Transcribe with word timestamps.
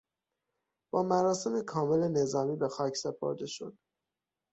با 0.93 1.03
مراسم 1.03 1.61
کامل 1.61 2.07
نظامی 2.11 2.55
بخاک 2.55 2.95
سپرده 2.97 3.45
شد. 3.45 3.77